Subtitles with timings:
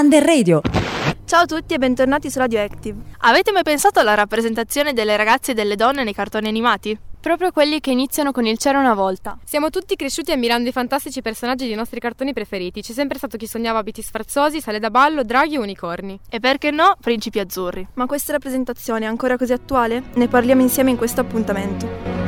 [0.00, 0.62] Under Radio.
[1.26, 3.02] Ciao a tutti e bentornati su Radio Active.
[3.18, 6.98] Avete mai pensato alla rappresentazione delle ragazze e delle donne nei cartoni animati?
[7.20, 9.36] Proprio quelli che iniziano con il c'era una volta.
[9.44, 12.80] Siamo tutti cresciuti ammirando i fantastici personaggi dei nostri cartoni preferiti.
[12.80, 16.18] C'è sempre stato chi sognava abiti sfarzosi, sale da ballo, draghi e unicorni.
[16.30, 17.86] E perché no, principi azzurri.
[17.92, 20.04] Ma questa rappresentazione è ancora così attuale?
[20.14, 22.19] Ne parliamo insieme in questo appuntamento.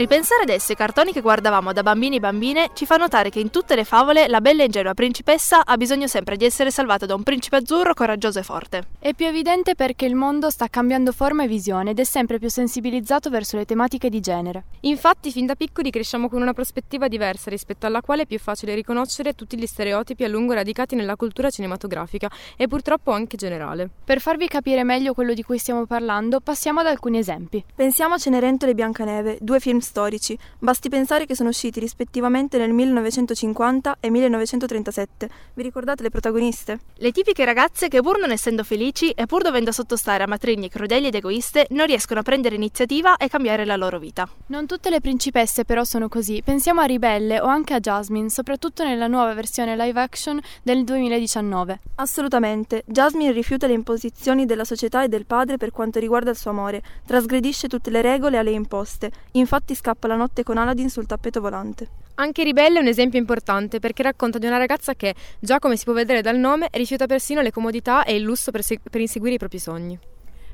[0.00, 3.50] Ripensare adesso ai cartoni che guardavamo da bambini e bambine ci fa notare che in
[3.50, 7.14] tutte le favole la bella e ingenua principessa ha bisogno sempre di essere salvata da
[7.14, 8.84] un principe azzurro coraggioso e forte.
[8.98, 12.48] È più evidente perché il mondo sta cambiando forma e visione ed è sempre più
[12.48, 14.64] sensibilizzato verso le tematiche di genere.
[14.80, 18.74] Infatti, fin da piccoli cresciamo con una prospettiva diversa rispetto alla quale è più facile
[18.74, 23.90] riconoscere tutti gli stereotipi a lungo radicati nella cultura cinematografica e purtroppo anche generale.
[24.02, 27.62] Per farvi capire meglio quello di cui stiamo parlando, passiamo ad alcuni esempi.
[27.74, 32.72] Pensiamo a Cenerentola e Biancaneve, due film storici, basti pensare che sono usciti rispettivamente nel
[32.72, 35.28] 1950 e 1937.
[35.54, 36.78] Vi ricordate le protagoniste?
[36.94, 41.08] Le tipiche ragazze che pur non essendo felici e pur dovendo sottostare a matrignie crudeli
[41.08, 44.28] ed egoiste, non riescono a prendere iniziativa e cambiare la loro vita.
[44.46, 48.84] Non tutte le principesse però sono così, pensiamo a Ribelle o anche a Jasmine, soprattutto
[48.84, 51.80] nella nuova versione live action del 2019.
[51.96, 56.50] Assolutamente, Jasmine rifiuta le imposizioni della società e del padre per quanto riguarda il suo
[56.50, 61.06] amore, trasgredisce tutte le regole a lei imposte, infatti scappa la notte con Aladdin sul
[61.06, 61.88] tappeto volante.
[62.16, 65.84] Anche Ribelle è un esempio importante perché racconta di una ragazza che, già come si
[65.84, 69.36] può vedere dal nome, rifiuta persino le comodità e il lusso per, se- per inseguire
[69.36, 69.98] i propri sogni.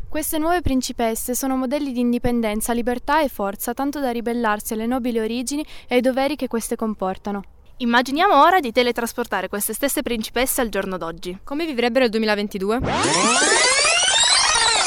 [0.09, 5.19] Queste nuove principesse sono modelli di indipendenza, libertà e forza, tanto da ribellarsi alle nobili
[5.19, 7.43] origini e ai doveri che queste comportano.
[7.79, 11.41] Immaginiamo ora di teletrasportare queste stesse principesse al giorno d'oggi.
[11.43, 13.66] Come vivrebbero il 2022?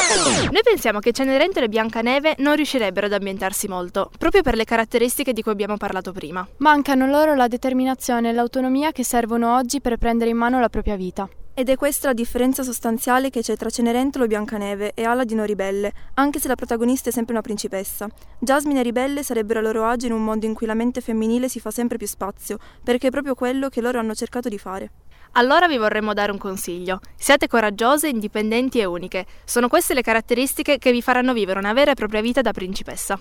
[0.10, 5.34] Noi pensiamo che Cenerentola e Biancaneve non riuscirebbero ad ambientarsi molto, proprio per le caratteristiche
[5.34, 6.48] di cui abbiamo parlato prima.
[6.58, 10.96] Mancano loro la determinazione e l'autonomia che servono oggi per prendere in mano la propria
[10.96, 11.30] vita.
[11.60, 16.40] Ed è questa la differenza sostanziale che c'è tra Cenerentolo Biancaneve e Aladino Ribelle, anche
[16.40, 18.08] se la protagonista è sempre una principessa.
[18.40, 21.50] Jasmine e Ribelle sarebbero a loro agio in un mondo in cui la mente femminile
[21.50, 24.92] si fa sempre più spazio, perché è proprio quello che loro hanno cercato di fare.
[25.34, 27.02] Allora vi vorremmo dare un consiglio.
[27.18, 29.26] Siate coraggiose, indipendenti e uniche.
[29.44, 33.20] Sono queste le caratteristiche che vi faranno vivere una vera e propria vita da principessa.